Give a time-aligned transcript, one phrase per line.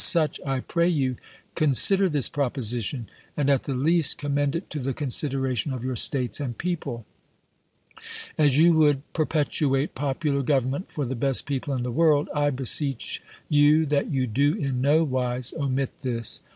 [0.03, 1.17] such I pray you
[1.53, 3.07] consider this proposition;
[3.37, 4.21] and at the least chap.
[4.21, 4.25] v.
[4.29, 7.05] commend it to the consideration of your States and people.
[8.35, 13.21] As you would perpetuate popular government for the best people in the world, I beseech
[13.47, 16.39] you that you do in no wise omit this.